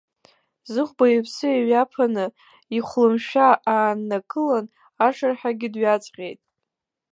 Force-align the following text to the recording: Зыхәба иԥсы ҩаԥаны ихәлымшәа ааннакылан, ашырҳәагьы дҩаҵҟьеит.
Зыхәба 0.71 1.05
иԥсы 1.15 1.49
ҩаԥаны 1.69 2.25
ихәлымшәа 2.77 3.47
ааннакылан, 3.73 4.65
ашырҳәагьы 5.05 5.67
дҩаҵҟьеит. 5.73 6.39